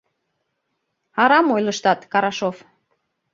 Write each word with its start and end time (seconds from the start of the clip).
Арам 1.21 1.47
ойлыштат, 1.55 1.99
Карашов. 2.11 2.55